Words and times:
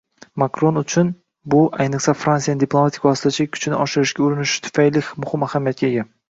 Makron 0.43 0.79
uchun 0.79 1.11
bu, 1.53 1.59
ayniqsa, 1.85 2.15
Fransiyaning 2.21 2.63
diplomatik 2.63 3.05
vositachilik 3.09 3.53
kuchini 3.59 3.79
oshirishga 3.85 4.25
urinishi 4.29 4.65
tufayli 4.71 5.05
muhim 5.27 5.47
ahamiyatga 5.51 5.89
ega 5.93 6.09